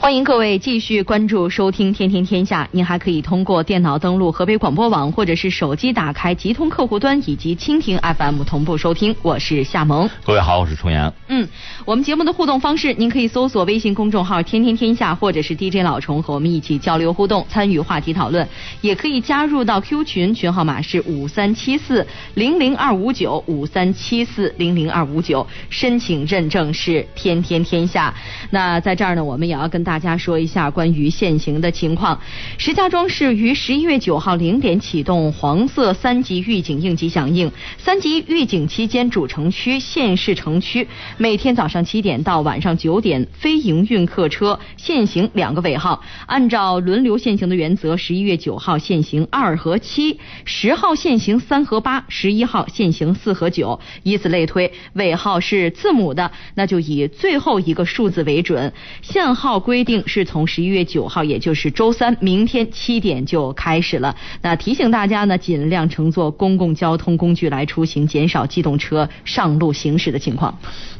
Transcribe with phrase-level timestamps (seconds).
[0.00, 9.14] 欢迎各位继续关注收听《天天天下》，您还可以通过电脑登录河北广播网，或者是手机打开极通客户端以及蜻蜓 FM 同步收听。
[9.20, 11.12] 我是夏萌，各位好，我是重阳。
[11.28, 11.46] 嗯，
[11.84, 18.48] 我们节目的互动方式，您可以搜索微信公众号“天天天下”或者是 DJ 老虫，和我们一起交流互动，参与话题讨论。
[18.80, 28.14] 也可以加入到 Q 群，群号码是五三七四零零二五九五三七四零零二五九，申请认证是“天天天下”。
[28.48, 32.16] 那在这儿呢，我们也要跟大大家说一下关于限行的情况。
[32.58, 37.50] 石家庄市于十一月九号零点启动黄色三级预警应急响应。
[37.76, 40.86] 三级预警期间，主城区、县市城区
[41.18, 46.00] 每天早上七点到晚上九点，非营运客车限行两个尾号。
[46.26, 54.72] 按照轮流限行的原则，十一月九号限行二和七，十号限行三和八，十一号限行四和九，以此类推。
[54.92, 58.72] 尾号是字母的，那就以最后一个数字为准。
[59.02, 64.14] 限号规规定是从十一月九号，也就是周三，明天七点就开始了。
[64.42, 70.54] 那提醒大家呢，尽量乘坐公共交通工具来出行，减少机动车上路行驶的情况。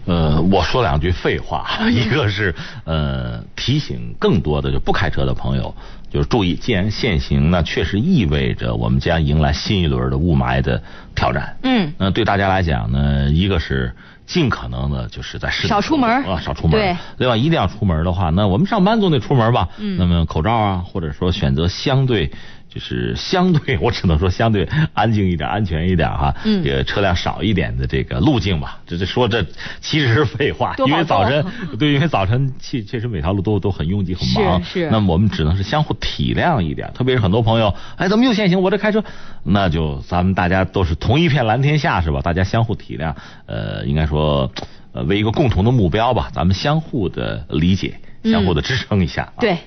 [0.07, 5.75] 呃，我说两句废话， 一个是呃提醒更多的就不开车的朋友，
[6.11, 10.83] 就是注意，既然限行，那确实意味着我们将迎来新一轮的雾霾的
[11.15, 11.57] 挑战。
[11.63, 13.93] 嗯，那对大家来讲呢，一个是
[14.27, 16.73] 尽可能的就是在室内少出门啊，少出门。
[16.73, 19.69] 对，另外一定要出门的话，那我们上班总得出门吧。
[19.79, 22.31] 嗯那么口罩啊，或者说选择相对。
[22.73, 28.79] 就是相对， 我只能说相对安静一点、安全一点哈，嗯也车辆少一点的这个路径吧。
[28.87, 29.45] 这这说这
[29.81, 31.45] 其实是废话，因为早晨
[31.79, 34.63] 对，因为早晨确确实每条路都都很拥挤、很忙。
[34.63, 38.61] 是是那么我们只能是相互体谅一点，特别是很多朋友，哎，怎么又限行？
[38.61, 39.03] 我这开车，
[39.43, 42.21] 那就咱们大家都是同一片蓝天下是吧？
[42.23, 43.15] 大家相互体谅，
[43.47, 44.51] 呃，应该说，
[44.93, 49.25] 呃，为一个共同的目标吧，咱们相互的理解，嗯相互的支撑一下。
[49.25, 49.41] 啊。
[49.41, 49.59] 对。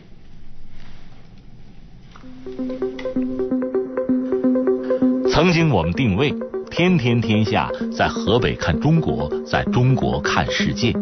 [5.33, 6.31] 曾经我们定位
[6.69, 10.93] 天天天下，在河北看中国，在中国看世界。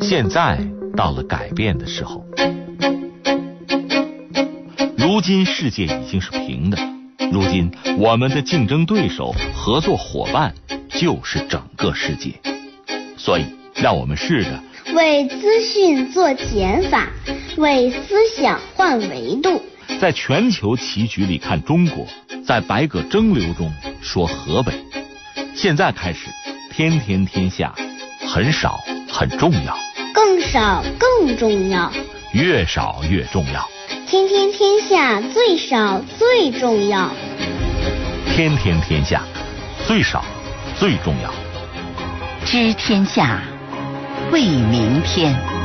[0.00, 0.58] 现在
[0.96, 2.26] 到了改变的时候。
[4.98, 6.76] 如今世界已经是平的，
[7.30, 10.52] 如今我们的竞争对手、合作伙伴
[10.88, 12.32] 就是整个世界。
[13.16, 13.44] 所以，
[13.76, 14.60] 让我们试着
[14.92, 17.12] 为资讯做减法，
[17.58, 19.62] 为思想换维度。
[20.00, 22.04] 在全球棋局里看中国，
[22.46, 24.72] 在百舸争流中说河北。
[25.52, 26.28] 现在开始，
[26.70, 27.74] 天天天下，
[28.24, 28.78] 很少
[29.10, 29.76] 很重要，
[30.14, 31.90] 更少更重要，
[32.32, 33.68] 越少越重要。
[34.06, 37.10] 天天天下最少最重要。
[38.32, 39.22] 天天天下，
[39.84, 40.24] 最少
[40.78, 41.34] 最重要。
[42.44, 43.42] 知天下，
[44.30, 45.55] 为明天。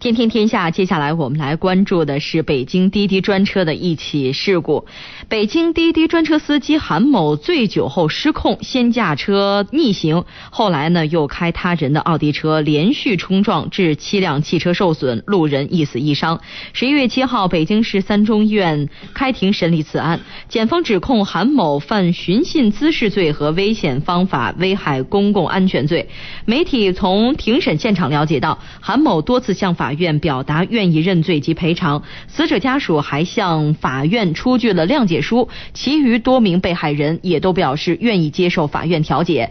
[0.00, 4.86] 天天天下，接下来我们来关注的是北京滴滴专车的一起事故。
[5.28, 16.40] 北京滴滴专车司机韩某醉酒后失控，先驾车逆行，后来呢又开他人的奥迪车连续冲撞，致七辆汽车受损，路人一死一伤。
[16.72, 20.18] 十一月七号，北京市三中医院开庭审理此案，
[20.48, 26.08] 检方指控韩某犯寻衅滋事罪和危险方法危害公共安全罪。
[26.46, 39.50] 媒体从庭审现场了解到，韩某多次向法法院表达愿意认罪及赔偿，死者家属还向法院出具了谅解书，其余多名被害人也都表示愿意接受法院调解。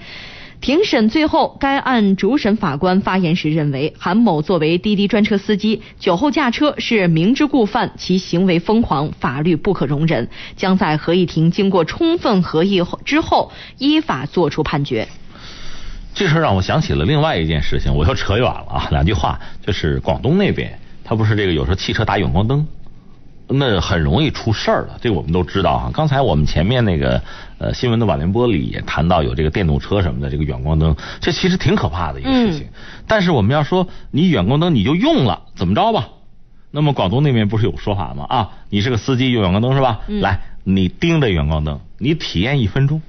[0.61, 15.05] 庭审最后，该案主审法官发言时认为，韩某作为滴滴专车司机，酒后驾车是明知故犯，其行为疯狂，法律不可容忍，将在合议庭经过充分合议之后，依法作出判决。
[16.13, 18.87] 这事儿让我想起了另外一件事情，我又扯远了啊。
[18.91, 22.67] 两句话，就是广东那边，他不是这个有时候汽车打远光灯，
[23.47, 25.91] 那很容易出事儿了，这个我们都知道哈。
[25.93, 27.21] 刚才我们前面那个
[27.57, 32.67] 呃新闻的晚联播里也谈到有这个电动车什么的，这个远光灯，这其实挺可怕的一个事情。
[33.07, 36.09] 但是我们要说你远光灯你就用了，怎么着吧？
[36.71, 38.25] 那么广东那边不是有说法吗？
[38.29, 40.01] 啊，你是个司机用远光灯是吧？
[40.07, 43.01] 嗯来，你盯着远光灯，你体验一分钟。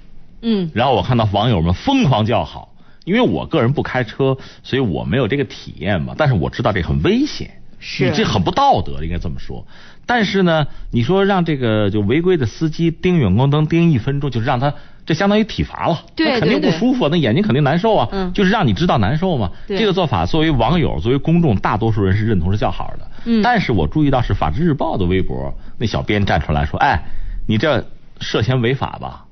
[0.43, 2.70] 嗯然后我看到网友们疯狂叫好，
[3.05, 6.15] 因为我个人不开车，所以我没有这个体验嘛。
[6.17, 7.51] 但是我知道这很危险。
[7.83, 9.67] 是你这很不道德，应该这么说。
[10.05, 14.75] 但是呢，你说让这个就违规的司机盯远光灯盯一分钟，就是让他
[15.07, 18.07] 这相当于体罚了，对那肯定不舒服，那眼睛肯定难受啊。
[18.13, 19.51] 嗯就是让你知道难受嘛。
[19.67, 23.11] 对这个做法作为网友，作为公众，大多数人是认同是较好的。
[23.25, 27.01] 嗯但是我注意到是《法制日报》的微博那小编站出来说：“哎，
[27.49, 27.83] 你这
[28.21, 29.25] 涉嫌违法吧？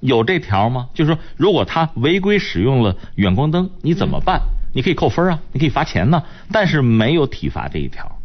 [0.00, 0.88] 有这条吗？
[0.94, 4.42] 就是说，如果他违规使用了远光灯，你怎么办？
[4.74, 6.22] 你可以扣分啊，你可以罚钱呢、
[6.52, 8.20] 但是没有体罚这一条。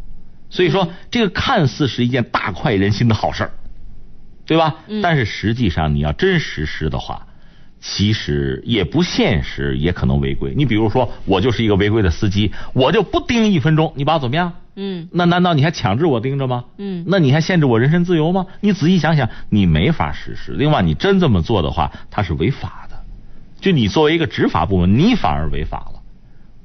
[0.50, 3.52] 所以说，这个看似是一件大快人心的好事儿，
[4.44, 4.76] 对吧？
[4.86, 7.26] 嗯但是实际上你要真实施的话，
[7.80, 10.52] 其实也不现实，也可能违规。
[10.54, 14.52] 你比如说，我就是一个违规的司机，我就不盯一分钟，你把我怎么样？
[14.74, 16.64] 嗯那难道你还强制我盯着吗？
[16.78, 18.46] 嗯那你还限制我人身自由吗？
[18.60, 20.52] 你仔细想想，你没法实施。
[20.52, 22.96] 另外，你真这么做的话，它是违法的。
[23.60, 26.02] 就你作为一个执法部门，你反而违法了。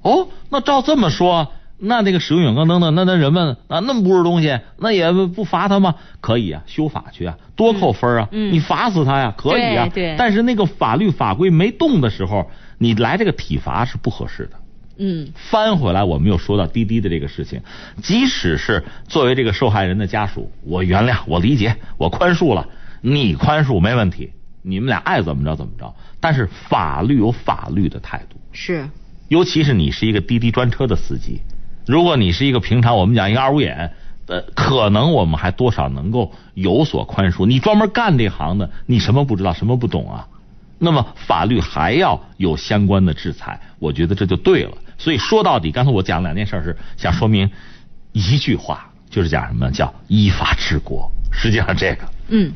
[0.02, 5.96] 哦，那照这么说，那那个使用远光灯的，那那人们啊，那么不是东西，那也不罚他吗？
[6.22, 9.90] 可以啊，修法去啊，多扣分啊，你罚死他呀，可以啊。
[9.94, 14.54] 对对但是那个法律法规没动的时候，你来这个体罚是不合适的。
[15.00, 17.62] 嗯翻回来，我们又说到滴滴的这个事情，
[18.02, 22.68] 即使是作为这个受害人的家属，我原谅，我理解，我宽恕了，
[23.02, 25.94] 你宽恕没问题，你们俩爱怎么着怎么着。
[26.20, 28.90] 但是法律有法律的态度，是
[29.28, 31.42] 尤其是你是一个滴滴专车的司机，
[31.86, 33.92] 如果你是一个平常我们讲一个二五眼，
[34.26, 37.46] 呃，可能我们还多少能够有所宽恕。
[37.46, 40.28] 你专门干这行的，你什么不知道，什么不懂啊？
[40.80, 44.78] 那么法律还要有相关的制裁，我觉得这就对了。
[44.98, 47.50] 所以说到底，刚才我讲两件事是想说明
[48.14, 51.12] 一句话，就是讲什么叫依法治国。
[51.32, 52.08] 实际上这个。
[52.30, 52.52] 嗯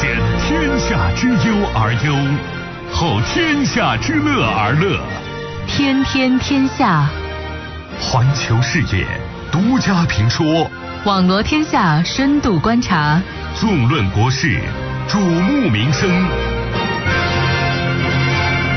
[0.00, 2.14] 先天下之忧而忧，
[2.92, 4.98] 后天下之乐而乐。
[5.66, 7.10] 天天天下，
[8.00, 9.04] 环球视野
[9.52, 10.70] 独家评说，
[11.04, 13.20] 网罗天下深度观察，
[13.54, 14.62] 纵论国事，
[15.08, 16.06] 瞩目民生，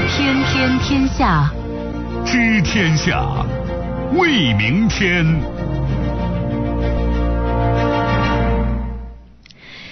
[0.07, 1.51] 天天天下。
[2.25, 3.45] 知天下，
[4.13, 5.25] 为明天。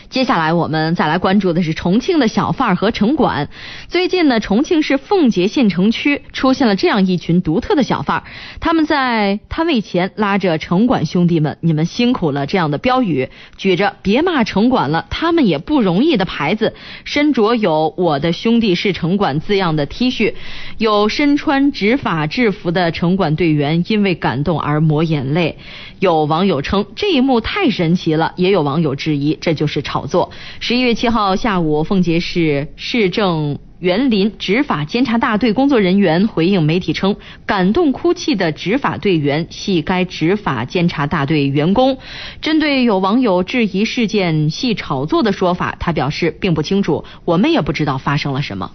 [0.10, 3.48] 接下来我们再来关注的是重庆的小贩儿和城管。
[3.88, 8.24] 最近呢，重庆市奉节县城区出现了这样一群独特的小贩儿，
[8.60, 16.74] 他们在摊位前拉着“城管兄弟们，你们辛苦了”这样的标语，举着“别骂城管了，他们也不容易”的牌子，
[17.04, 20.34] 身着有“我的兄弟是城管”字样的 T 恤，
[20.80, 25.60] 有身穿执法制服的城管队员因为感动而抹眼泪。
[26.00, 30.32] 有网友称这一幕太神奇了，也有网友质疑这就是炒作。
[30.60, 41.98] 十一月七号下午，奉节市市政园林执法监察大队工作人员回应媒体称，感动哭泣的执法队员系该执法监察大队员工。
[42.42, 48.72] 针对有网友质疑事件系炒作的说法，他表示并不清楚，我们也不知道发生了什么。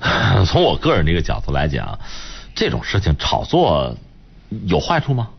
[0.46, 1.98] 从我个人这个角度来讲，
[2.54, 3.96] 这种事情炒作
[4.66, 5.30] 有坏处吗？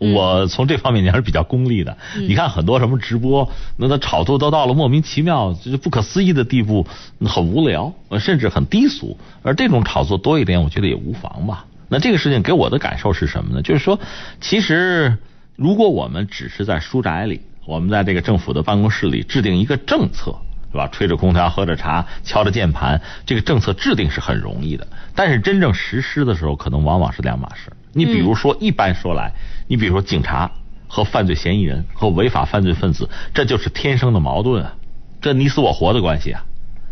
[0.00, 1.96] 嗯我从这方面你还是比较功利的。
[2.16, 6.86] 嗯你看很多什么直播，那他炒作都到了莫名其妙、就是不可思议的地步，
[7.26, 9.18] 很无聊，呃甚至很低俗。
[9.42, 11.64] 而这种炒作多一点，我觉得也无妨吧。
[11.88, 13.62] 那这个事情给我的感受是什么呢？
[13.62, 13.98] 就是说，
[14.40, 15.16] 其实
[15.56, 20.36] 如果我们只是在书宅里，我们在这个政府的办公室里制定一个政策，
[20.70, 20.86] 是吧？
[20.92, 27.72] 吹着空调，喝着茶，敲着键盘，这个政策制定是很容易的，但是真正实施的时候，可能往往是两码事。
[27.92, 29.32] 你比如说，一般说来，
[29.66, 30.50] 你比如说警察
[30.86, 34.74] 和犯罪嫌疑人和违法犯罪分子，这就是天生的矛盾啊，
[35.20, 36.44] 这你死我活的关系啊。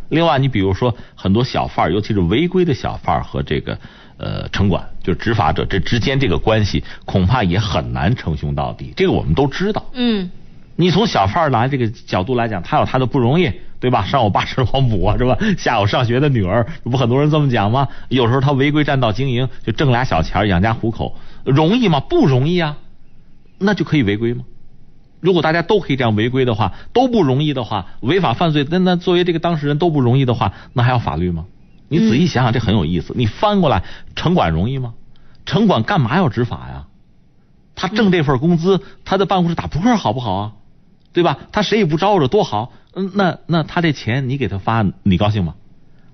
[0.08, 3.78] 另外，你比如说很多小贩儿，尤其是违规的小贩儿和这个
[4.18, 8.92] 呃城管，就是执法者这之间这个关系，恐怕也很难称兄道弟。
[8.96, 9.84] 这个我们都知道。
[9.92, 10.30] 嗯
[10.76, 14.04] 你从小贩儿来这个角度来讲，他有他的不容易，对吧？
[14.04, 15.36] 上有爸吃老母啊，是吧？
[15.56, 17.88] 下有上学的女儿，不很多人这么讲吗？
[18.08, 22.00] 有时候他违规占道经营，就挣俩小钱养家糊口，容易吗？
[22.00, 22.76] 不容易啊，
[23.58, 24.44] 那就可以违规吗？
[25.20, 31.46] 如果大家都可以这样违规的话，都不容易的话，违法犯罪，那那作为这个当事人都不容易的话，那还要法律吗？
[31.88, 33.14] 你仔细想想，这很有意思。
[33.16, 33.82] 你翻过来，
[34.14, 34.92] 城管容易吗？
[35.46, 36.84] 城管干嘛要执法呀？
[37.74, 40.52] 他挣这份工资，他在办公室打扑克好不好啊？
[41.16, 41.38] 对吧？
[41.50, 42.74] 他谁也不招惹，多好。
[42.94, 45.54] 嗯，那那他这钱你给他发，你高兴吗？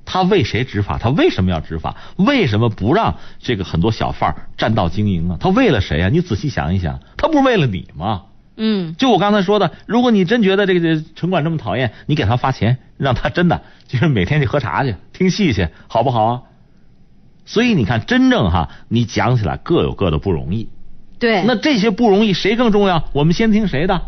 [0.04, 0.96] 他为谁执法？
[0.96, 1.96] 他为什么要执法？
[2.14, 5.38] 为什么不让这个很多小贩占道经营啊？
[5.40, 6.08] 他为了谁啊？
[6.08, 8.22] 你仔细想一想，他不是为了你吗？
[8.56, 16.42] 嗯就我刚才说的，如果你真觉得这个城管这么讨厌，你给他发钱，让他真的就是每天去喝茶去、听戏去，好不好啊？
[17.44, 20.68] 所以你看，真正哈，你讲起来各有各的不容易。
[21.18, 23.04] 对，那这些不容易，谁更重要？
[23.12, 24.02] 我们先听谁的？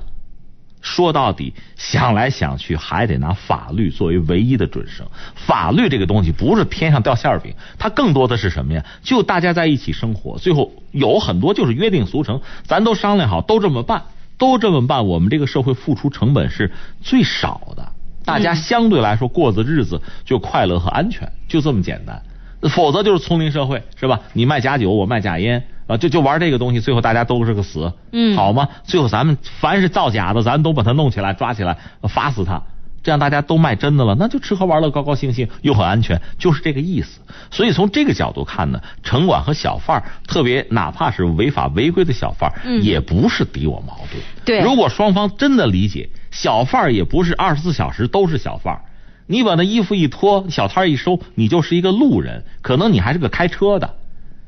[0.84, 5.04] 说到底，想来想去，还得拿法律作为唯一的准绳。
[5.34, 8.84] 法律这个东西不是天上掉馅饼，它更多的是什么呀？
[9.02, 14.02] 就大家在一起生活，最后有很多就是约定俗成，咱都商量好，都这么办，
[14.36, 17.92] 都这么办，我们这个社会付出成本是最少的，
[18.26, 22.22] 大家相对来说过的日子就快乐和安全，就这么简单。
[22.68, 24.20] 否则就是丛林社会，是吧？
[24.34, 25.66] 你卖假酒，我卖假烟。
[25.86, 28.68] 啊，就就玩这个东西，最后大家都是个死，嗯，好吗？
[28.84, 31.76] 最后咱们凡是造假的，咱都把它弄起来，抓起来，
[32.08, 32.62] 罚死他，
[33.02, 37.20] 这样大家都卖真的了，那就吃喝玩乐，高高兴兴，又很安全，就是这个意思。
[37.50, 44.22] 所以从这个角度看呢，城管和小贩特别哪怕是违法违规的小贩嗯，也不是敌我矛盾。
[44.44, 48.80] 对如果双方真的理解，小贩也不是二十四小时都是小贩。
[49.26, 53.94] 你把那衣服一脱，小摊一收，你就是一个路人，可能你还是个开车的。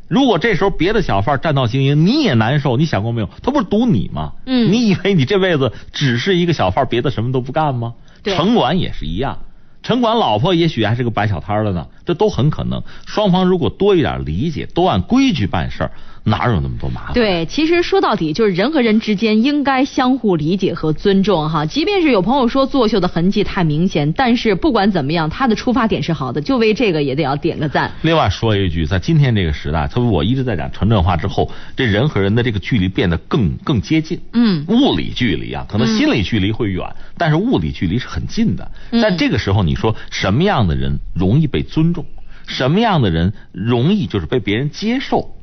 [0.09, 2.77] 如果这时候别的小贩占道经营，你也难受。
[2.77, 3.29] 你想过没有？
[3.43, 4.33] 他不是堵你吗？
[4.47, 7.95] 嗯你以为你这辈子只是一个小贩，别的什么都不干吗？
[8.23, 9.39] 城管也是一样，
[9.83, 12.83] 城管老婆也许还是个摆小摊的呢，这都很可能。
[13.07, 15.93] 双方如果多一点理解，都按规矩办事儿，
[16.29, 17.15] 哪有那么多麻烦？
[17.15, 21.65] 对，其实说到底就是人和人之间应该相互理解和尊重哈。
[21.65, 27.93] 即便是有朋友说作秀的痕迹太明显，但是不管怎么样，他的出发点是好的，就为这个也得要点个赞。
[28.03, 34.21] 另外说一句，在今天这个时代，特别我一直在讲城镇化之后，这人和人的这个距离变得更更接近。
[34.33, 36.85] 嗯物理距离啊，可能心理距离会远，
[37.17, 38.69] 但是物理距离是很近的。
[38.91, 42.05] 嗯在这个时候，你说什么样的人容易被尊重，
[42.49, 45.36] 什么样的人容易就是被别人接受，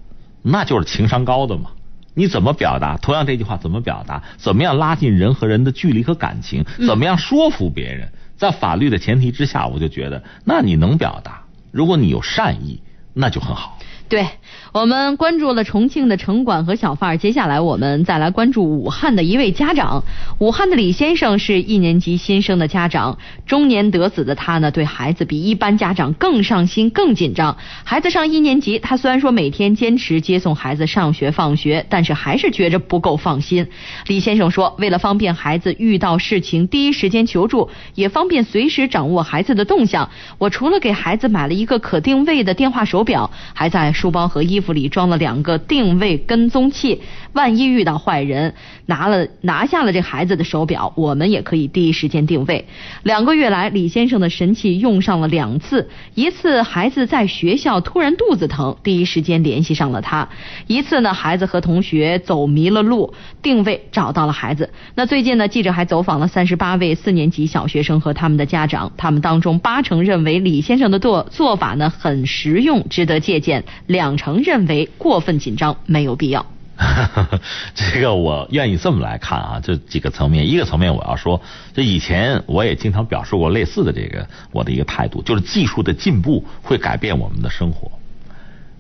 [0.44, 1.72] 那就是情商高的嘛。
[2.14, 2.98] 你怎么表达？
[2.98, 4.22] 同样这句话怎么表达？
[4.38, 6.64] 怎么样拉近人和人的距离和感情？
[6.78, 8.12] 嗯怎么样说服别人？
[8.38, 12.82] 在法律的前提之下，我就觉得，那你能表达，如果你有善意，
[13.14, 13.80] 那就很好。
[14.10, 14.28] 对
[14.74, 20.04] 我们关注了重庆的城管和小贩，接下来我们再来关注武汉的一位家长。
[20.40, 27.56] 武汉的李先生是一年级新生的家长，中年得子的他呢，对孩子比一般家长更上心、更紧张。
[27.84, 33.68] 孩子上一年级，他虽然说每天坚持接送孩子上学放学，但是还是觉着不够放心。
[34.08, 47.02] 李先生说，为了方便孩子遇到事情第一时间求助，也方便随时掌握孩子的动向，我除了给孩子买了一个可定位的电话手表，还在书包和衣服里装了两个定位跟踪器，
[47.34, 48.56] 万一遇到坏人
[48.88, 52.66] 拿了拿下了这孩子的手表，我们也可以第一时间定位。
[53.04, 60.28] 两个月来，李先生的神器用上了两次，一次孩子在学校突然肚子疼，第一时间联系上了他；
[60.68, 64.70] 一次呢，孩子和同学走迷了路，定位找到了孩子。
[64.96, 76.46] 那最近呢，记者还走访了三十八位四年级小学生和他们的家长，他们当中八成认为李先生的做做法呢很实用，值得借鉴；两成认为过分紧张，没有必要。
[77.76, 80.50] 这个我愿意这么来看啊，这几个层面。
[80.50, 81.40] 一个层面我要说，
[81.74, 87.92] 这以前我也经常表述过类似的这个我的一个态度，就是技术的进步会改变我们的生活。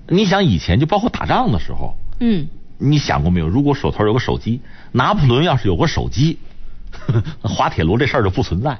[0.07, 2.47] 你想以前就包括打仗的时候，嗯，
[2.79, 3.47] 你想过没有？
[3.47, 4.59] 如果手头有个手机，
[4.91, 6.39] 拿破仑要是有个手机，
[7.41, 8.79] 滑铁卢这事儿就不存在，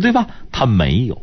[0.00, 0.26] 对吧？
[0.52, 1.20] 他没有。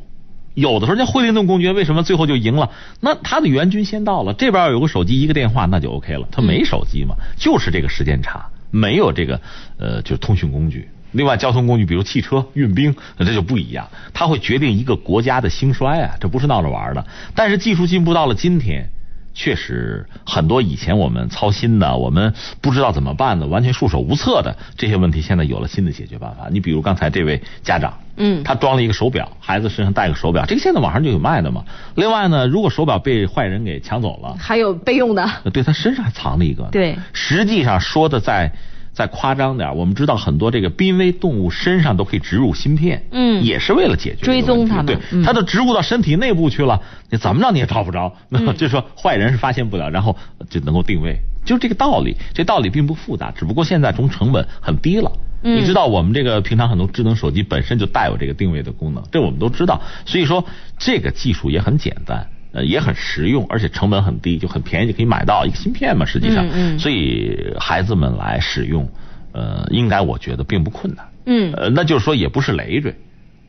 [0.54, 2.70] 有的时候，那惠灵顿公爵为什么最后就赢了？
[3.00, 6.28] 那他的援军先到了，这边有个手机，一个电话，那就 OK 了。
[6.32, 9.40] 他没手机嘛，就是这个时间差，没有这个
[9.78, 10.90] 呃，就是通讯工具。
[11.12, 17.06] 另外，交通工具比如汽车、运兵，那这就不一样，它会决定一个国家的兴衰啊，这不是闹着玩的。
[17.36, 18.90] 但是技术进步到了今天。
[19.34, 26.48] 确实，很多以前我们操心的，我们不知道怎么办的，完全束手无策的这些问题，现在有了新的解决办法。
[26.52, 31.64] 你比如刚才这位家长，嗯他装了一个手表，孩子身上戴个手表，这个现在网上就有卖的嘛。
[31.96, 36.64] 另外呢，如果手表被坏人给抢走了，还有备用的，对他身上还藏了一个。
[36.72, 38.52] 对实际上说的再
[38.94, 43.44] 再夸张点，我们知道很多这个濒危动物身上都可以植入芯片，嗯。
[43.44, 50.16] 也是为了解决追踪它对，它都植入到身体内部去了，你怎么着你也找不着，那就说坏人是发现不了，然后
[50.50, 52.16] 就能够定位，就这个道理。
[52.34, 55.12] 这道理并不复杂，只不过现在从成本很低了。
[55.44, 55.56] 嗯。
[55.58, 59.82] 你知道我们这个平常很多智能手机本身就带有这个定位的功能，这我们都知道。
[60.06, 60.46] 所以说
[60.78, 66.06] 这个技术也很简单，呃，也很实用，而且成本很低，就很便宜就可以买到一个芯片嘛。
[66.06, 68.90] 实际上，嗯嗯所以孩子们来使用，
[69.32, 71.06] 呃，应该我觉得并不困难。
[71.26, 72.96] 嗯呃，那就是说也不是累赘，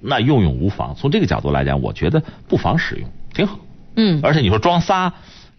[0.00, 0.94] 那用用无妨。
[0.94, 3.58] 从这个角度来讲，我觉得不妨使用，挺好。
[3.96, 5.12] 嗯，而且你说装仨，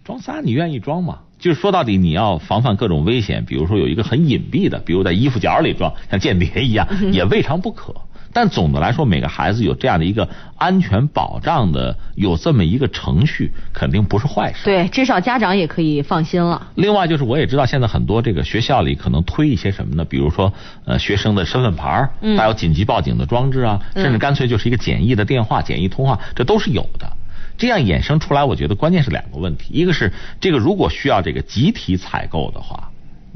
[0.04, 1.20] 装仨你愿意装吗？
[1.40, 7.94] 就是说到底，你要防范各种危险，比如说有一个很隐蔽的，比如在衣服角里装，像间谍一样， 也未尝不可。
[8.34, 14.66] 但总的来说，每个孩子有这样的一个安全保障的，有这么一个程序，肯定不是坏事。
[14.66, 16.70] 对，至少家长也可以放心了。
[16.76, 20.04] 另外就是，我也知道现在很多这个学校里可能推一些什么呢？
[20.04, 20.52] 比如说，
[20.86, 27.08] 呃，学生的身份牌儿，嗯还有紧急报警的装置啊，嗯甚至干脆就是一个简易的电话、简易通话，这都是有的。
[27.56, 32.90] 这样衍生出来，我觉得关键是两个问题，一个是这个如果需要这个集体采购的话，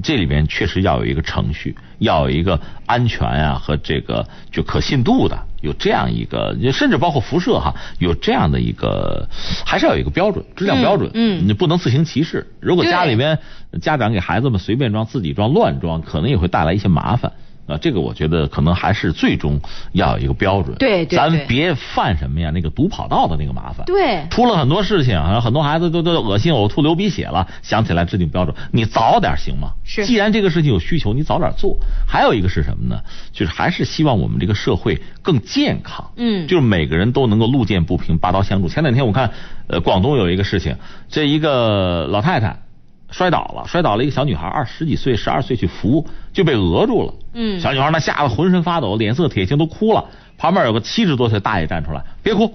[0.03, 9.27] 这里边确实要有一个程序，要有一个安全啊和这个就可信度的，有这样一个，甚至包括辐射哈，有这样的一个，
[9.65, 12.45] 还是要有一个标准，质量标准，嗯嗯你不能自行其事。
[12.59, 13.39] 如果家里边
[13.81, 17.31] 家长给孩子们随便装、自己装、乱装，可能也会带来一些麻烦。
[17.67, 19.59] 啊，这个我觉得可能还是最终
[19.91, 20.75] 要有一个标准。
[20.77, 23.85] 对对对咱别犯什么呀，那个堵跑道的那个麻烦。
[23.85, 29.71] 对出了很多事情，啊，很多孩子都都恶心、呕吐、流鼻血了，想起来制定标准，你早点行吗？
[29.83, 31.77] 是既然这个事情有需求，你早点做。
[32.07, 33.01] 还有一个是什么呢？
[33.31, 36.11] 就是还是希望我们这个社会更健康。
[36.15, 38.69] 嗯就是每个人都能够路见不平，拔刀相助。
[38.69, 39.31] 前两天我看，
[39.67, 40.75] 呃，广东有一个事情，
[41.09, 42.61] 这一个老太太
[43.09, 47.13] 摔倒了，摔倒了一个小女孩，二十几岁、十二岁去扶，就被讹住了。
[47.33, 50.05] 嗯小女孩呢吓得浑身发抖，脸色铁青，都哭了。
[50.37, 52.53] 旁边有个七十多岁大爷站出来，别哭，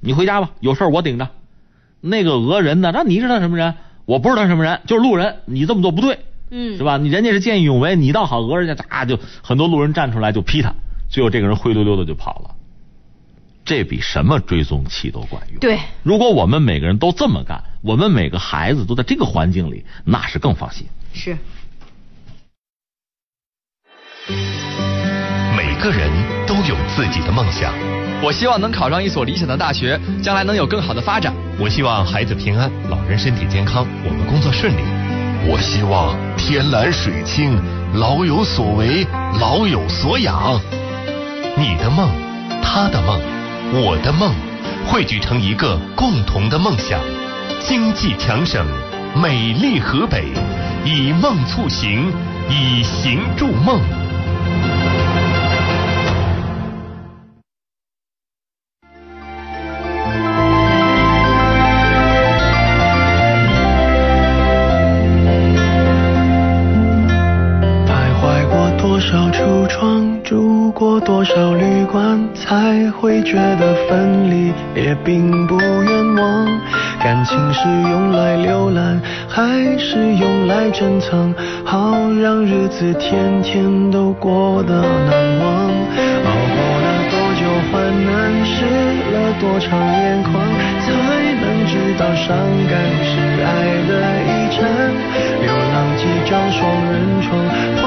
[0.00, 1.28] 你回家吧，有事儿我顶着。
[2.00, 3.74] 那个讹人的，那你是他什么人？
[4.04, 5.36] 我不是他什么人，就是路人。
[5.46, 6.18] 你这么做不对，
[6.50, 6.84] 嗯，是？
[6.84, 6.96] 吧？
[6.96, 10.72] 你人家是见义勇为，你倒好讹人家，啊，就很多路人站出来就劈他，
[11.10, 12.54] 最后这个人灰溜溜的就跑了。
[13.68, 15.58] 这比什么追踪器都管用。
[15.60, 20.86] 对，如果我们每个人都这么干，我们每个孩子都在这个环境里，那是更放心。
[21.12, 21.36] 是。
[25.54, 26.10] 每个人
[26.46, 27.74] 都有自己的梦想。
[28.22, 31.34] 我希望能考上一所理想的大学，将来能有更好的发展。
[31.60, 34.80] 我希望孩子平安，老人身体健康，我们工作顺利。
[35.46, 37.54] 我希望天蓝水清，
[37.92, 39.06] 老有所为，
[39.38, 40.58] 老有所养。
[41.58, 42.10] 你的梦，
[42.62, 43.20] 他的梦，
[43.70, 44.32] 我的梦，
[44.86, 46.98] 汇聚成一个共同的梦想。
[47.60, 48.64] 经济强省，
[49.14, 50.24] 美丽河北，
[50.86, 52.10] 以梦促行，
[52.48, 53.78] 以行筑梦。
[73.18, 76.46] 会觉得分离也并不冤枉。
[77.02, 81.34] 感情是用来浏览，还是用来珍藏？
[81.64, 85.48] 好让日子天天都过得难忘。
[86.24, 88.64] 熬过了多久患难，湿
[89.10, 90.34] 了多长眼眶，
[90.78, 90.86] 才
[91.40, 92.36] 能知道伤
[92.70, 93.48] 感是爱
[93.88, 93.90] 的
[94.22, 94.62] 遗产。
[95.42, 97.28] 流浪几张双人床，
[97.82, 97.84] 换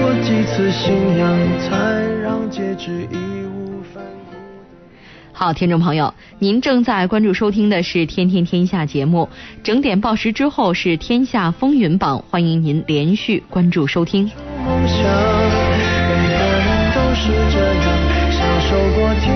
[0.00, 1.70] 过几次信仰，才
[2.20, 3.31] 让戒指一。
[5.34, 9.28] 好，听众朋友，您正在关注收听的是《天天天下》节目，
[9.62, 14.30] 整点报时之后是《天下风云榜》，欢迎您连续关注收听。
[14.64, 17.84] 梦想，每个人都是这样，
[18.30, 19.26] 享受过提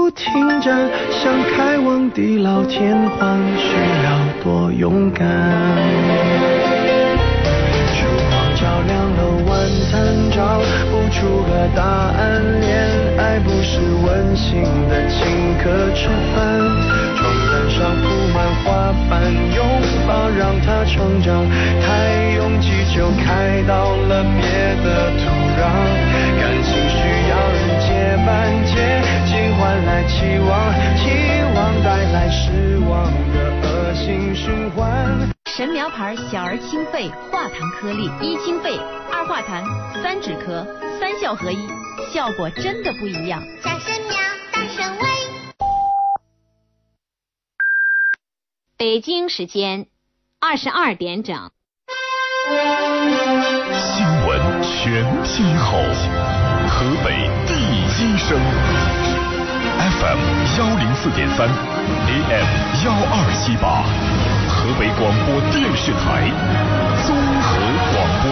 [0.00, 0.32] 不停
[0.62, 4.08] 站，想开往地老天荒，需要
[4.42, 5.28] 多勇敢。
[7.92, 9.52] 烛光照亮了晚
[9.90, 10.00] 餐，
[10.32, 10.58] 找
[10.88, 12.40] 不出个答案。
[12.62, 15.20] 恋爱不是温馨的请
[15.58, 16.40] 客吃饭，
[17.14, 17.20] 床
[17.52, 19.20] 单上铺满花瓣，
[19.54, 19.60] 拥
[20.08, 21.44] 抱让它成长。
[21.84, 24.48] 太拥挤就开到了别
[24.82, 25.28] 的土
[25.60, 25.60] 壤，
[26.40, 26.96] 感情需
[27.28, 28.72] 要人接班，接
[29.60, 31.10] 换来期望，期
[31.54, 35.06] 望带来失望的恶性循环。
[35.54, 38.78] 神苗牌小儿清肺化痰颗粒，一清肺，
[39.12, 39.62] 二化痰，
[40.02, 40.64] 三止咳，
[40.98, 41.68] 三效合一，
[42.10, 43.42] 效果真的不一样。
[43.62, 44.16] 小神苗，
[44.50, 45.04] 大神威。
[48.78, 49.88] 北京时间
[50.40, 51.36] 二十二点整。
[53.74, 55.76] 新闻全天候，
[56.66, 58.40] 河北第一声
[59.60, 60.18] ，FM
[60.58, 62.46] 幺零四点三，AM
[62.84, 63.82] 幺二七八，
[64.48, 66.30] 河北广播电视台
[67.06, 67.48] 综合
[67.92, 68.26] 广播。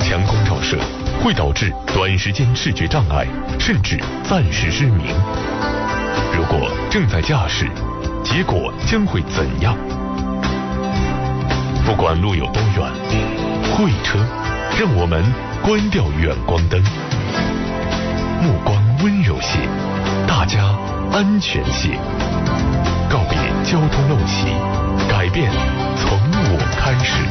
[0.00, 0.78] 强光照射，
[1.22, 3.26] 会导致短时间视觉障碍，
[3.58, 5.06] 甚至暂时失明。
[6.34, 7.70] 如果正在驾驶，
[8.24, 9.76] 结果将会怎样？
[11.84, 12.92] 不管路有多远，
[13.72, 14.18] 会车
[14.78, 15.24] 让我们
[15.62, 16.80] 关掉远光灯，
[18.42, 19.58] 目光温柔些，
[20.26, 20.62] 大家
[21.10, 21.88] 安全些，
[23.08, 24.46] 告别交通陋习，
[25.08, 25.50] 改变
[25.96, 27.24] 从我开始。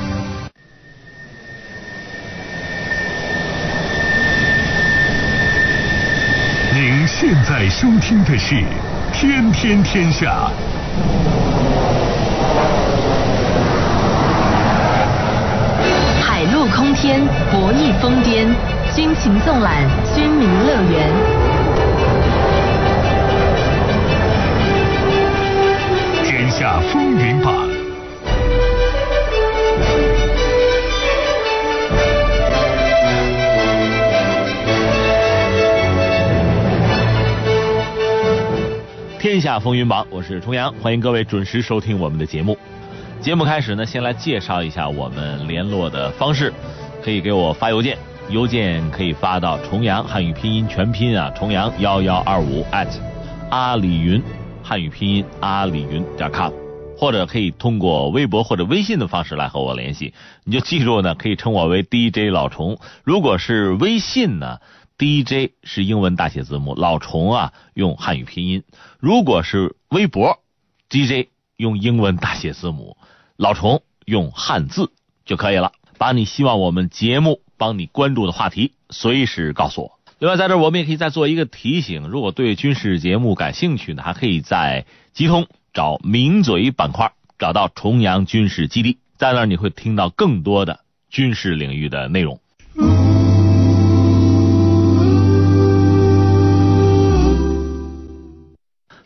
[6.73, 8.55] 您现在收听的是
[9.13, 10.49] 《天天天下》。
[16.93, 18.47] 天，博弈疯癫，
[18.95, 21.09] 军情纵览，军民乐园。
[26.25, 27.69] 天下风云榜。
[39.19, 42.57] 天下风云榜，我是重阳，欢迎各位准时收听我们的节目。
[43.21, 46.51] 节目开始呢，先来介绍一下我们联络的方式，
[47.03, 47.97] 可以给我发邮件，
[48.29, 52.87] 邮件可以发到重阳汉语拼音全拼啊，重阳幺幺二五 at
[53.49, 54.21] 阿里云
[54.63, 56.53] 汉语拼音阿里云点 com，
[56.95, 60.13] 或者可以通过微博或者微信的方式来和我联系。
[60.43, 62.77] 你就记住呢，可以称我为 DJ 老虫。
[63.03, 64.59] 如果是微信呢
[64.97, 68.63] ？DJ 是英文大写字母，老虫啊用汉语拼音。
[68.99, 70.37] 如果是微博
[70.89, 72.95] ，DJ 用英文大写字母，
[73.37, 74.91] 老虫用汉字
[75.25, 75.71] 就可以了。
[76.01, 79.99] 把你希望我们节目帮你关注的话题随时告诉我。
[80.17, 90.79] 另外，在这儿我们也可以再做一个提醒：如果对军事节目感兴趣呢，还可以在集通找名嘴板块，找到重阳军事基地，在那儿你会听到更多的
[91.11, 92.39] 军事领域的内容。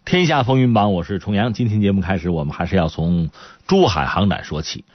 [0.05, 1.51] 天下风云榜，我是重阳。
[1.51, 3.31] 今天节目开始，我们还是要从
[3.67, 4.86] 珠海航展说起。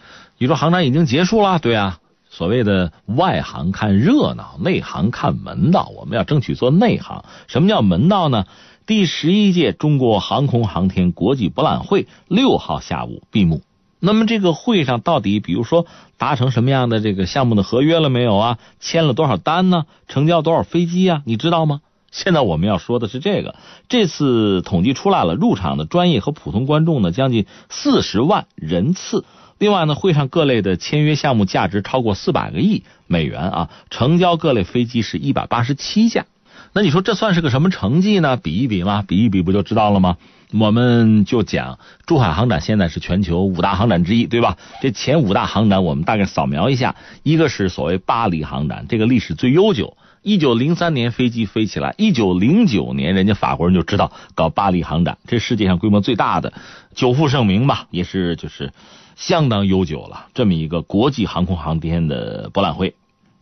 [0.42, 1.98] 你说航展已经结束了，对啊。
[2.30, 5.92] 所谓的外行看热闹，内行看门道。
[5.94, 7.26] 我们要争取做内行。
[7.46, 8.46] 什么叫门道呢？
[8.86, 13.60] 第十一届中国航空航天国际博览会六号下午闭幕。
[13.98, 15.84] 那么这个会上到底，比如说
[16.16, 18.58] 达成什么样的这个项目的合约了没有啊？
[18.80, 19.84] 签了多少单呢？
[20.08, 21.20] 成交多少飞机啊？
[21.26, 21.82] 你知道吗？
[22.10, 23.56] 现在我们要说的是这个，
[23.90, 29.26] 这次统计出来了，入场的专业和普通观众呢，将近四十万人次。
[29.60, 36.24] 另外呢，会上各类的签约项目价值超过四百个亿美元啊，成交各类飞机是一百八十七架。
[36.72, 38.38] 那你说这算是个什么成绩呢？
[38.38, 40.16] 比一比嘛，比一比不就知道了吗？
[40.58, 44.56] 我们就讲珠海航展现在是全球五大航展之一，对吧？
[44.80, 49.98] 这前五大航展我们大概扫描一下，一个是所谓巴黎航展，这个历史最悠久。
[50.22, 56.52] 一九零三年飞机飞起来，一九零九年人家法国人就知道搞巴黎航展，这世界上规模最大的，
[56.94, 58.74] 久负盛名吧，也是就是
[59.16, 60.26] 相当悠久了。
[60.34, 62.96] 这么一个国际航空航天的博览会，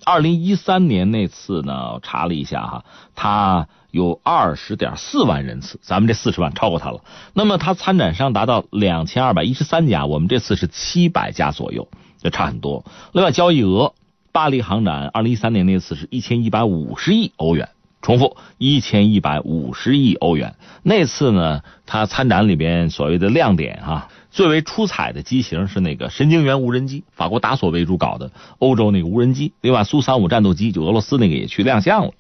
[0.05, 2.85] 二零一三年那次呢，我查了一下哈，
[3.17, 7.01] 它有二十点四万人次，咱们这四十万超过它了。
[7.35, 11.89] 那么它参展商达到两千二百一十三家，我们这次是七百家左右，
[12.23, 12.85] 就差很多。
[13.13, 13.95] 另外交易额。
[14.39, 17.71] 巴黎航展二零一三年那次是一千一百五十亿欧元，
[18.01, 20.55] 重复一千一百五十亿欧元。
[20.85, 29.55] 那次呢，它参展里边所谓的亮点哈，最为出彩的机型是那个神经元无人机，法国达索为主搞的欧洲那个无人机。
[29.61, 32.13] 另外，苏三五战斗机就俄罗斯那个也去亮相了。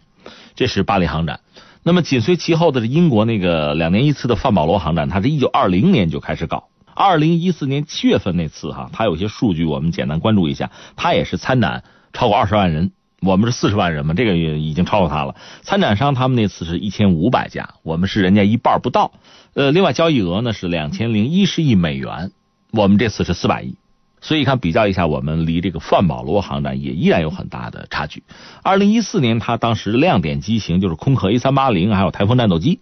[0.56, 1.38] 这是巴黎航展。
[1.84, 6.64] 那么紧随其后的是英国那个两年一次的范保罗航展，它是一九二零年就开始搞。
[6.96, 11.84] 二零一四年七月份那次哈，它有些数据我们简单关注一下，它也是参展。
[12.12, 15.36] 超过二十万人，我们是四十万人嘛，这个也已经超过他了。
[15.62, 19.12] 参展商他们那次是一千五百家，我们是人家一半不到。
[19.54, 22.32] 呃，另外交易额呢是两千零一十亿美元，
[22.70, 23.76] 我们这次是四百亿。
[24.20, 28.24] 所以看比较一下，我们离这个范保罗航展也依然有很大的差距。
[28.64, 32.80] 二零一四年他当时亮点机型就是空客 A 三八零，还有台风战斗机，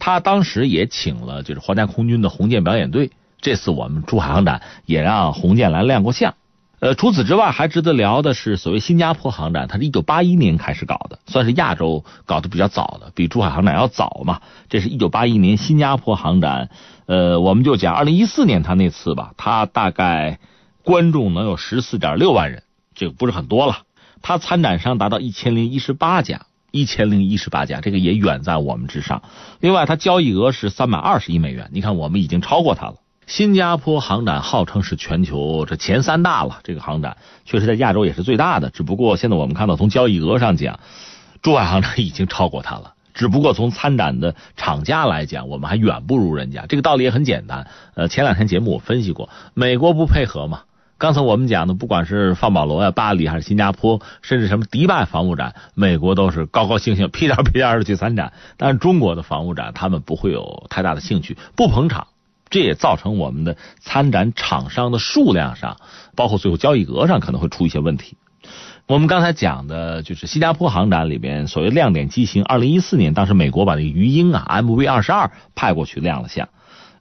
[0.00, 3.12] 他当时也请了就是皇家空军的红箭表演队。
[3.40, 6.34] 这次我们珠海航展也让红箭来亮过相。
[6.82, 14.40] 呃，除此之外，还值得聊的是所谓新加坡航展，它是一九八一年开始搞的，算是亚洲搞得比较早的，比珠海航展要早嘛。
[14.68, 16.70] 这是一九八一年新加坡航展，
[17.06, 20.40] 呃，我们就讲二零一四年他那次吧，他大概
[20.82, 22.64] 观众能有十四点六万人，
[22.96, 23.82] 这个不是很多了。
[24.20, 29.22] 他参展商达到一千零一十八家，一千零一十八家，这个也远在我们之上。
[29.60, 32.96] 另外，它交易额是三百二十亿美元，你看我们已经超过它了。
[33.26, 38.70] 新加坡航展号称是全球这前三大了，这个航展确实在亚洲也是最大的。
[38.70, 40.80] 只不过现在我们看到，从交易额上讲，
[41.40, 42.94] 珠海航展已经超过它了。
[43.14, 46.64] 只不过从参展的厂家来讲，我们还远不如人家。
[46.66, 47.68] 这个道理也很简单。
[47.94, 50.62] 呃，前两天节目我分析过，美国不配合嘛。
[50.96, 58.32] 刚才我们讲的，不管是范保罗呀、巴黎还是新加坡，甚至什么迪拜防务展，美国都是高高兴兴屁颠屁颠的去参展。
[58.56, 62.06] 但是中国的防务展，他们不会有太大的兴趣，不捧场。
[62.52, 65.78] 这也造成我们的参展厂商的数量上，
[66.14, 68.16] 包括最后交易额上可能会出一些问题。
[68.86, 76.48] 我们刚才讲的就是新加坡航展里边所谓亮点机型，二零一四年当时美国把那个鱼鹰啊 MV 二十二派过去亮了相。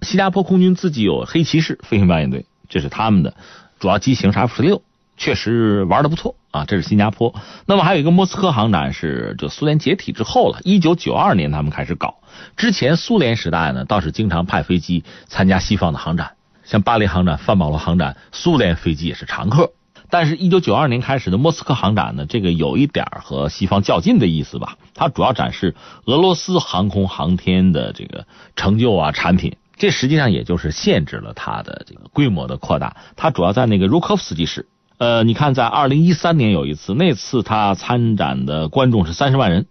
[0.01, 3.35] 新加坡空军自己有黑骑士飞行表演队，这是他们的
[3.79, 4.81] 主要机型是 F 十六，
[5.21, 6.65] 确实玩的不错啊。
[6.65, 7.35] 这是新加坡。
[7.67, 12.15] 那么还有一个莫斯科航展是这苏联解体之后了，一九九二年他们开始搞。
[12.57, 16.31] 之前苏联时代呢，倒是经常派飞机参加西方的航展，
[16.63, 19.73] 像巴黎航展、范保罗航展，苏联飞机也是常客。
[20.09, 24.75] 但是，一九九二年开始的莫斯科航展呢，这个有一点和西方较劲的意思吧？
[24.93, 29.55] 它主要展示俄罗斯航空航天的这个成就啊、产品。
[29.77, 32.97] 这实际上也就是限制了它的这个规模的扩大。
[33.15, 34.67] 它主要在那个茹科夫斯基市。
[35.01, 39.65] 呃，你看，在二零一三年有一次，那次他参展的观众是三十万人，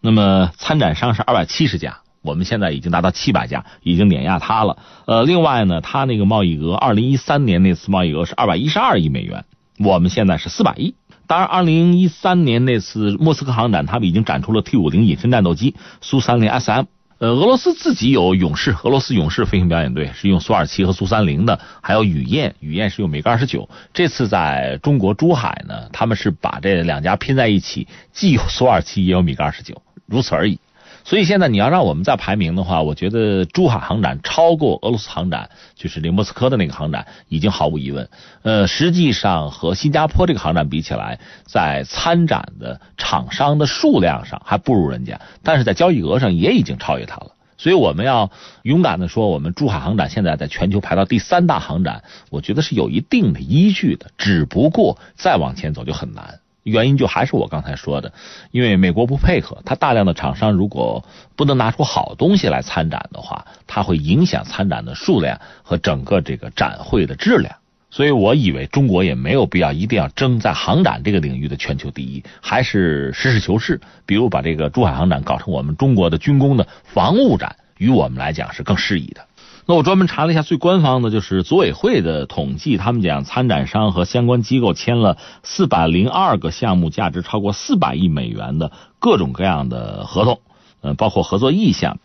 [0.00, 1.98] 那么参展商是二百七十家。
[2.22, 4.76] 我们现在已经达到七百家，已经碾压他了。
[5.04, 9.46] 呃，另外呢，他那个贸易额，二零一三年那次贸易额是二百一十二亿美元。
[9.80, 10.94] 我们现在是四百亿。
[11.26, 16.84] 当然，二零一三年那次莫斯科航展，他们已经展出了 T 五零隐身战斗机、苏三零 SM。
[17.18, 23.68] 呃，俄罗斯自己有勇士，俄罗斯勇士飞行表演队是用苏二七和苏三零的，还有雨燕，雨燕是用米格二十九。
[23.92, 30.60] 这次在中国珠海呢，他们是把这两家拼在一起，既有苏二七也有米格二十九，如此而已。
[31.08, 38.10] 所以现在你要让我们再排名的话，我觉得珠海航展超过俄罗斯航展，就是这莫斯科的那个航展，已经毫无疑问。
[38.42, 47.32] 呃，实际上和新加坡这个航展比起来，在参展的厂商的数量上还不如人家，但是在交易额上也已经超越它了。
[47.56, 48.30] 所以我们要
[48.62, 54.10] 勇敢的说，我们珠海航展现在在全球排到第三大航展，我觉得是有一定的依据的。
[54.18, 56.40] 只不过再往前走就很难。
[56.68, 58.12] 原因就还是我刚才说的，
[58.50, 61.04] 因为美国不配合，它大量的厂商如果
[61.34, 67.56] 不能拿出好东西来参展的话，它会影响参展的数量和整个这个展会的质量。
[67.90, 79.27] 所以我以为中国也没有必要一定要争在航展这个领域的全球第一，还是实事求是，比如把这个珠海航展搞成我们中国的军工的防务展，于我们来讲是更适宜的。
[79.70, 90.40] 那我专门查了一下最官方的，就是组委会的统计，他们讲参展商和相关机构签了四百零二个项目，价值超过四百亿美元的各种各样的合同，
[90.80, 91.98] 嗯，包括合作意向，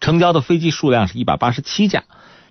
[0.00, 2.04] 成交的飞机数量是一百八十七架。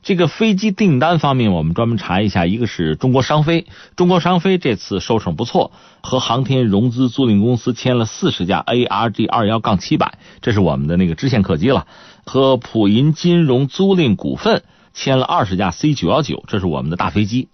[0.03, 11.87] 这个飞机订单方面，我们专门查一下，一个是中国商飞，中国商飞这次收成不错，和航天融资租赁公司签了四十架 ARG 二幺杠七百，这是我们的那个支线客机了。
[12.27, 14.63] 和普银金融租赁股份
[14.93, 17.47] 签了二十架 C 九幺九，这是我们的大飞机。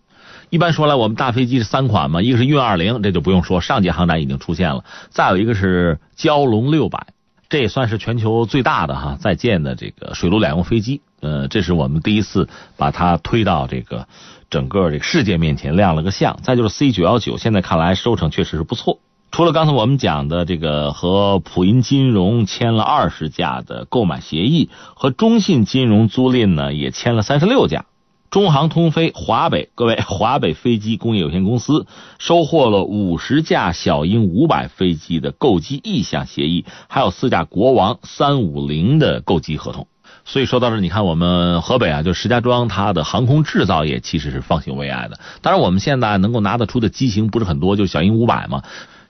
[0.49, 4.83] 一般说来，我们大飞机是三款嘛，一个是运二零，这就不用说，上届航展已经出现了。
[5.09, 7.07] 再有一个是蛟龙六百，
[7.49, 11.01] 这也算是全球最大的哈在建的这个水陆两用飞机。
[11.21, 14.07] 呃，这是我们第一次把它推到这个
[14.49, 16.37] 整个这个世界面前亮了个相。
[16.43, 18.99] 再就是 C 九幺九，现在看来收成确实是不错。
[19.33, 27.85] 除了刚才我们讲的这个和普银金融签了二十架的购买协议，和中信金融租赁呢也签了三十六架。
[28.29, 31.87] 中航通飞华北，各位 华北飞机工业有限公司
[32.19, 39.87] 收获了五十架小鹰五百飞机的购机意向协议，还有四架国王三五零的购机合同。
[40.25, 45.19] 所以说到这，你看我们河北啊，就石家庄，它的航空制造业其实是方兴未艾的。
[45.41, 48.61] 当然，我们现在能够拿得出的机型不是很多，就小鹰五百嘛。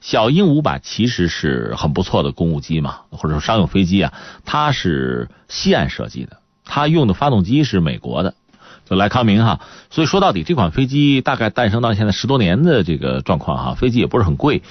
[0.03, 4.11] 小鹰五百其实是很不错的公务机嘛，或者说商用飞机啊，
[4.43, 8.35] 它是西岸设计的，它用的发动机是美国的，
[8.83, 9.61] 就莱康明哈。
[9.89, 14.61] 所以说到底，这款飞机大概诞生到现在十多年的这个状况哈，飞机也不是很贵，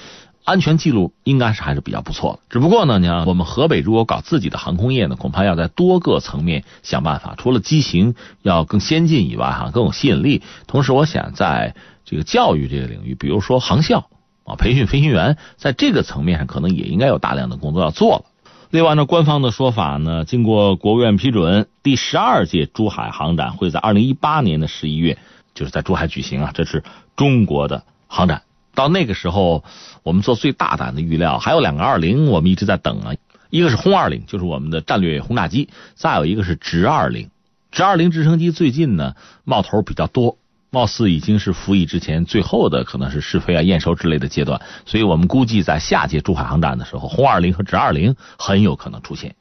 [0.43, 2.39] 安全记录应该是还是比较不错的。
[2.51, 10.43] 只不过呢，你看我们河北如果搞自己的航空业呢，恐怕要在多个层面想办法，除了机型要更先进以外哈，更有吸引力。
[10.67, 11.73] 同时，我想在
[12.05, 14.07] 这个教育这个领域，比如说航校。
[14.43, 18.25] 啊，培训飞行员在这个层面上可能也应该有大量的工作要做了。
[18.69, 25.19] 另外，按照官方的说法呢，经过国务院批准，第十二届珠海航展会在二零一八年的十一月，
[25.53, 26.51] 就是在珠海举行啊。
[26.55, 26.83] 这是
[27.15, 28.41] 中国的航展，
[28.73, 29.63] 到那个时候，
[30.01, 33.13] 我们做最大胆的预料，还有两个二零，我们一直在等啊。
[33.51, 37.29] 一个是轰二零，就是我们的战略轰炸机；再有一个是直二零，
[37.71, 40.39] 直二零直升机最近呢冒头比较多，
[40.73, 49.35] 貌似已经是服役之前最后的可能是试飞啊、验收之类的阶段，所以我们估计在下届珠海航展的时候，轰二零和直二零很有可能出现。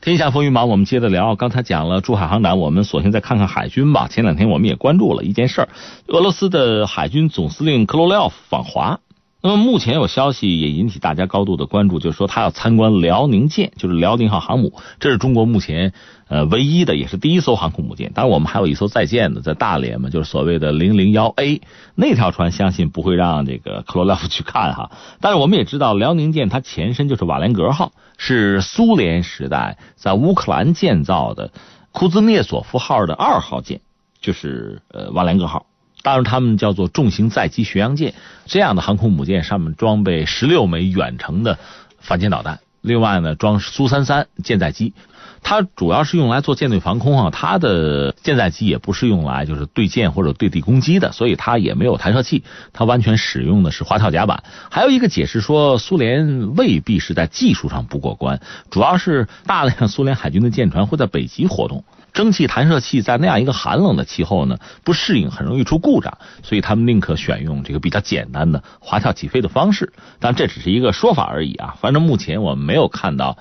[0.00, 1.34] 天下风云榜，我们接着聊。
[1.34, 4.06] 刚才讲了珠海航展，我们索性再看看海军吧。
[4.06, 5.68] 前两天我们也关注了一件事儿，
[6.06, 9.00] 俄罗斯的海军总司令克罗廖夫访华。
[9.42, 15.94] 那么目前有消息也引起大家高度的关注，就是说他要参观辽宁舰，就是辽宁号航母，这是中国目前
[16.28, 18.12] 呃唯一的也是第一艘航空母舰。
[18.14, 21.62] 当然我们还有一艘在建的，在大连嘛，就是所谓的零零幺 A
[21.94, 24.90] 那条船，相信不会让这个克罗廖夫去看哈。
[25.22, 31.50] 但是我们也知道，辽宁舰它前身就是瓦良格号，是苏联时代在乌克兰建造的
[31.92, 33.80] 库兹涅佐夫号的二号舰，
[34.20, 35.64] 就是呃瓦良格号。
[36.02, 38.14] 当然，他们叫做重型载机巡洋舰，
[38.46, 41.58] 这样的航空母舰上面装备十六枚远程的
[41.98, 44.94] 反舰导弹，另外呢装苏三三舰载机。
[45.42, 54.44] 它主要是用来做舰队防空啊，它的舰载机也不是用来就是对舰或者对地攻击的，所以它也没有弹射器，它完全使用的是滑跳甲板。
[54.70, 61.84] 还有一个解释说，苏联未必是在技术上不过关，主要是大量苏联海军的舰船会在北极活动。
[62.12, 69.92] 蒸汽弹射器在那样一个寒冷的气候呢，不适应，很容易出故障，所以他们宁可选用这个比较简单的滑跳起飞的方式。
[70.18, 71.74] 但这只是一个说法而已啊。
[71.80, 73.38] 反正目前我们没有看到，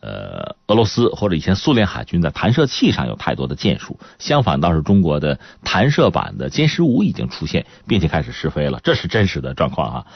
[0.00, 3.98] 呃，俄罗斯或者以前苏联海军在弹射器上有太多的建树。
[4.18, 10.06] 相反，倒是中国的弹射版的歼十五已经出现，并且开始试飞了，这是真实的状况啊。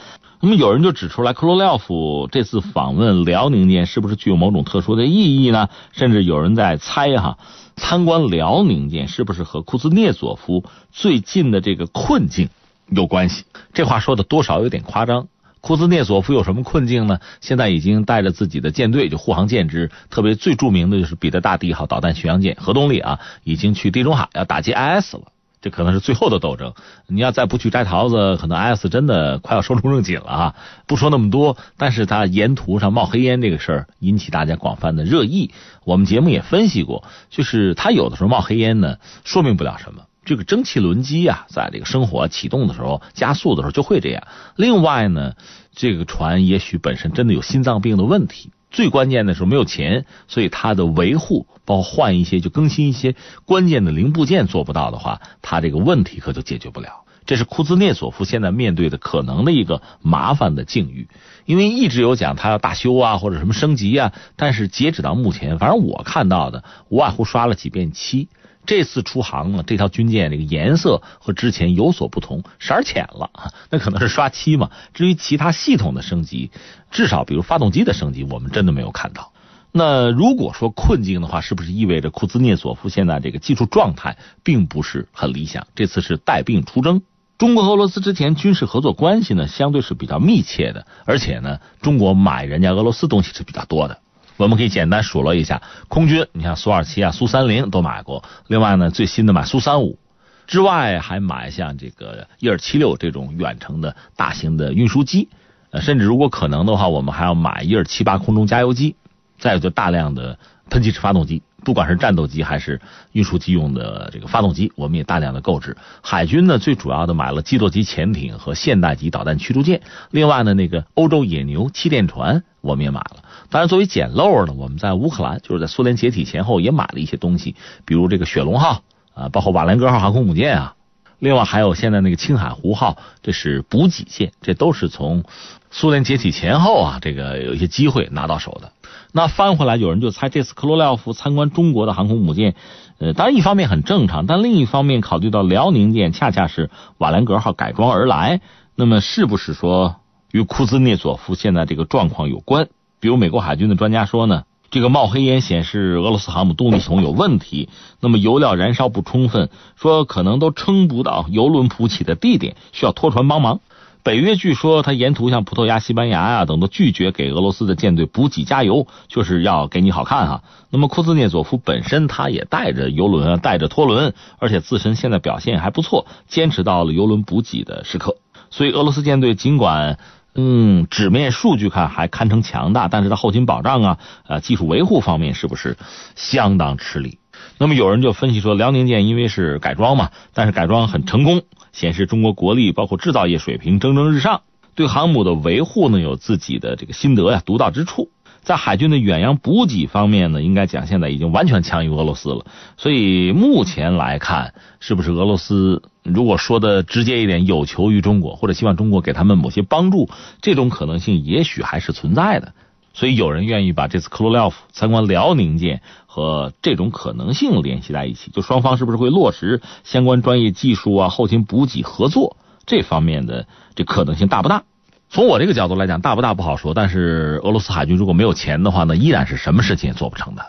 [0.40, 5.68] 那么有人就指出来，克罗廖夫这次访问辽宁舰是不是具有某种特殊的意义呢？
[5.92, 7.38] 甚至有人在猜哈。
[7.76, 12.48] 参观辽宁舰是不是和库兹涅佐夫最近的这个困境
[12.88, 13.44] 有关系？
[13.72, 15.28] 这话说的多少有点夸张。
[15.60, 17.20] 库兹涅佐夫有什么困境呢？
[17.40, 25.22] 现在已经带着自己的舰队就护航舰只，特别最著名的就是彼得大帝号导弹巡洋舰，核动力啊，已经去地中海要打击 IS 了。
[25.60, 26.74] 这可能是最后的斗争。
[27.06, 30.54] 你要再不去摘桃子，可能 IS 真的快要寿终正寝了啊！
[30.86, 35.50] 不说那么多，但是他沿途上冒黑烟这个事儿引起大家广泛的热议。
[35.84, 40.02] 我们节目也分析过，就是他有的时候冒黑烟呢，说明不了什么。
[40.24, 44.26] 这个蒸汽轮机啊，在这个生火启动的时候、加速的时候就会这样。
[44.56, 45.34] 另外呢，
[45.72, 48.50] 这个船也许本身真的有心脏病的问题。
[48.70, 57.04] 最关键的是没有钱，所以它的维护，包括换一些就更新一些关键的零部件做不到的话，它这个问题可就解决不了。
[57.24, 61.08] 这是库兹涅佐夫现在面对的可能的一个麻烦的境遇，
[61.44, 68.28] 因为一直有讲他要大修啊或者什么升级啊，但是截止到目前，反正我看到的无外乎刷了几遍漆。
[68.66, 74.70] 这次出航呢，这条军舰这个颜色和之前有所不同，色儿浅了啊，那可能是刷漆嘛。
[74.92, 76.50] 至于其他系统的升级，
[76.90, 79.32] 至少比如发动机的升级，我们真的没有看到。
[79.72, 85.66] 那如果说困境的话，是不是意味着库兹涅佐夫现在这个技术状态并不是很理想？
[85.74, 87.02] 这次是带病出征。
[87.38, 93.98] 中国和俄罗斯之前军事合作关系呢，相对是比较密切的，而且呢，中国买人家俄罗斯东西是比较多的。
[94.36, 98.24] 我们可以简单数落一下空军，你像苏二七啊、苏三零都买过。
[98.48, 99.98] 另外呢，最新的买苏三五
[100.46, 105.28] 之外，还买像这个伊尔七六这种远程的大型的运输机。
[105.70, 108.96] 呃，甚至如果可能的话，我们还要买伊尔七八空中加油机。
[109.38, 110.38] 再有就大量的
[110.70, 112.80] 喷气式发动机，不管是战斗机还是
[113.12, 115.76] 运输机用的这个发动机，我们也大量的购置。
[116.00, 119.82] 海军呢，最主要的买了基座级潜艇和现代级导弹驱逐舰。
[120.10, 123.24] 另外呢，那个欧洲野牛气垫船我们也买了。
[123.50, 127.54] 当然，作为捡漏呢，我们在乌克兰，就是在苏联解体前后也买了一些东西，
[127.84, 128.82] 比如这个雪龙号
[129.14, 130.74] 啊，包括瓦良格号航空母舰啊，
[131.18, 135.24] 另外还有现在那个青海湖号，这是补给舰，这都是从
[135.70, 138.72] 苏联解体前后啊，这个有一些机会拿到手的。
[139.12, 142.54] 那翻回来，有人就猜这次克罗廖夫参观中国的航空母舰，
[142.98, 148.42] 呃，当然一方面很正常，但另一方面考虑到辽宁舰恰恰是瓦良格号改装而来，
[148.74, 149.96] 那么是不是说
[150.32, 152.68] 与库兹涅佐夫现在这个状况有关？
[153.00, 157.68] 比如美国海军的专家说呢，这个冒黑烟显示俄罗斯航母动力系统有问题，
[158.00, 163.60] 那么油料燃烧不充分，说可能都撑不到油轮补给的地点，需要拖船帮忙。
[164.02, 170.42] 北约据说他沿途像葡萄牙、西班牙呀等都拒绝给俄罗斯的舰队补给加油，就是要给你好看哈。
[170.70, 178.16] 那么库兹涅佐夫本身他也带着油轮啊，带着拖轮，而且自身现在表现还不错，坚持到了油轮补给的时刻。
[178.48, 179.98] 所以俄罗斯舰队尽管。
[180.36, 185.76] 嗯，纸面数据看还堪称强大，但是它后勤保障啊，呃，技术维护方面是不是
[186.14, 187.18] 相当吃力？
[187.58, 194.42] 那么有人就分析说，辽宁舰因为是改装嘛，但是改装很成功，显示中国国力包括制造业水平蒸蒸日上，
[194.74, 198.10] 对航母的维护呢有自己的这个心得呀，独到之处。
[198.46, 202.46] 在海军的远洋补给方面呢，应该讲现在已经完全强于俄罗斯了。
[202.76, 210.08] 所以目前来看，是不是俄罗斯如果说的直接一点，有求于中国，或者希望中国给他们某些帮助，
[210.42, 212.54] 这种可能性也许还是存在的。
[212.94, 224.62] 所以有人愿意把这次克罗廖夫参观辽宁舰和这种可能性联系在一起，就双方是不是会落实相关专业技术啊、后勤补给合作这方面的这可能性大不大？
[225.08, 226.74] 从我这个角度来讲，大不大不好说。
[226.74, 230.44] 但是俄罗斯海军如果没有钱的话呢，依然是什么事情也做不成的。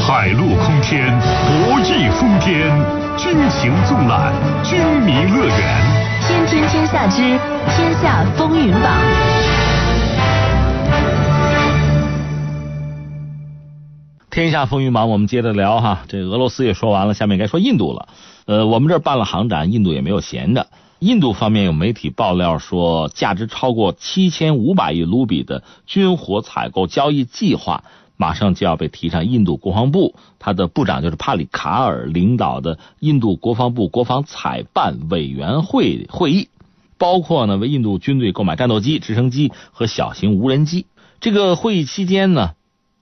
[0.00, 2.68] 海陆空天，博弈风天，
[3.16, 4.32] 军情纵览，
[4.64, 6.00] 军迷乐园。
[6.26, 7.22] 天天天下之
[7.70, 9.00] 天下风云榜。
[14.30, 16.00] 天下风云榜，我们接着聊哈。
[16.08, 18.08] 这俄罗斯也说完了，下面该说印度了。
[18.46, 20.66] 呃，我们这儿办了航展，印度也没有闲着。
[21.00, 27.84] 印度方面有媒体爆料说，价值超过七千五百亿卢比的军火采购交易计划，
[28.18, 36.48] 马上就要被提上印度国防部，他的部长就是帕里卡尔领导的印度国防部国防采办委员会会议，
[36.98, 40.84] 包括呢为印度军队购买战斗机、直升机和小型无人机。
[41.18, 42.50] 这个会议期间呢。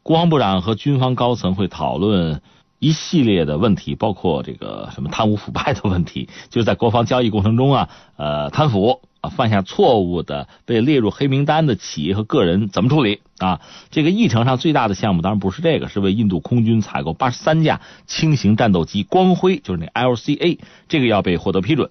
[0.04, 2.40] 国防部长和军方高层会讨论
[2.78, 13.60] 一系列的问题，包括这个什么贪污腐败的问题，就是在国防交易过程中啊，呃，贪腐啊，犯下错误的被列入黑名单的企业和个人怎么处理啊？
[13.90, 20.58] 这个议程上最大的项目当然不是这个，是为印度空军采购八十三架轻型战斗机“光辉”，就是那 LCA，
[20.88, 21.90] 这个要被获得批准。